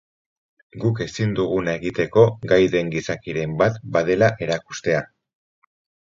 Guk 0.83 0.99
ezin 1.03 1.33
duguna 1.39 1.75
egiteko 1.79 2.23
gai 2.51 2.59
den 2.75 2.89
gizakiren 2.95 3.53
bat 3.59 3.77
badela 3.97 4.31
erakustea. 4.47 5.03